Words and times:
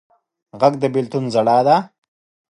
غږ 0.59 0.73
د 0.81 0.83
بېلتون 0.93 1.23
ژړا 1.33 1.59
ده 1.67 1.75